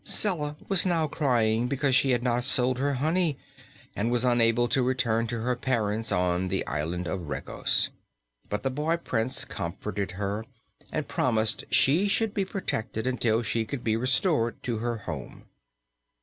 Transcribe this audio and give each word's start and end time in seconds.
Zella 0.03 0.57
was 0.67 0.83
now 0.83 1.05
crying 1.05 1.67
because 1.67 1.93
she 1.93 2.09
had 2.09 2.23
not 2.23 2.43
sold 2.43 2.79
her 2.79 2.95
honey 2.95 3.37
and 3.95 4.09
was 4.09 4.23
unable 4.23 4.67
to 4.67 4.81
return 4.81 5.27
to 5.27 5.41
her 5.41 5.55
parents 5.55 6.11
on 6.11 6.47
the 6.47 6.65
island 6.65 7.05
of 7.07 7.29
Regos, 7.29 7.91
but 8.49 8.63
the 8.63 8.71
boy 8.71 8.97
prince 8.97 9.45
comforted 9.45 10.13
her 10.17 10.43
and 10.91 11.07
promised 11.07 11.65
she 11.69 12.07
should 12.07 12.33
be 12.33 12.45
protected 12.45 13.05
until 13.05 13.43
she 13.43 13.63
could 13.63 13.83
be 13.83 13.95
restored 13.95 14.63
to 14.63 14.79
her 14.79 14.97
home. 14.97 15.45